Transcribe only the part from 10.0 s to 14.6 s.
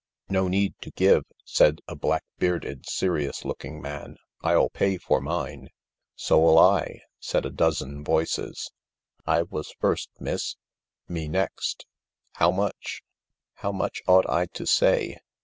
miss."" Me next. 1 '"How much?"" How much ought I